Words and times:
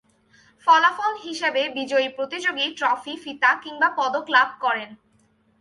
ফলাফল 0.67 1.13
হিসেবে 1.23 1.61
বিজয়ী 1.69 2.07
প্রতিযোগী 2.09 2.65
ট্রফি, 2.77 3.13
ফিতা 3.23 3.51
কিংবা 3.63 3.87
পদক 3.97 4.25
লাভ 4.29 4.49
করেন। 4.61 4.89